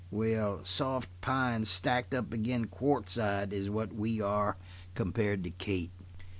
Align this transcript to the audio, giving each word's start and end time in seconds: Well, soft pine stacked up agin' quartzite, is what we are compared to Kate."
Well, 0.09 0.65
soft 0.65 1.09
pine 1.21 1.63
stacked 1.63 2.15
up 2.15 2.33
agin' 2.33 2.65
quartzite, 2.69 3.53
is 3.53 3.69
what 3.69 3.93
we 3.93 4.19
are 4.19 4.57
compared 4.95 5.43
to 5.43 5.51
Kate." 5.51 5.91